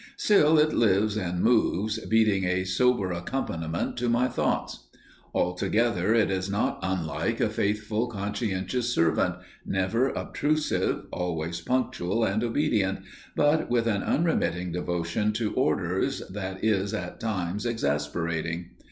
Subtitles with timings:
[0.17, 4.87] Still, it lives and moves, beating a sober accompaniment to my thoughts.
[5.31, 13.01] Altogether, it is not unlike a faithful, conscientious servant, never obtrusive, always punctual and obedient,
[13.35, 18.71] but with an unremitting devotion to orders that is at times exasperating.